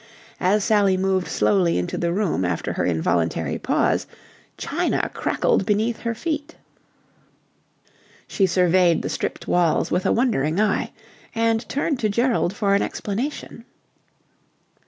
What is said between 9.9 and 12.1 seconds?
with a wondering eye, and turned to